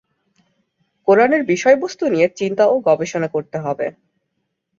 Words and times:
কোরআনের 1.07 1.41
বিষয়বস্তু 1.43 2.03
নিয়ে 2.07 2.27
চিন্তা 2.39 2.63
ও 2.67 2.75
গবেষণা 2.87 3.27
করতে 3.27 3.57
হবে। 3.57 3.87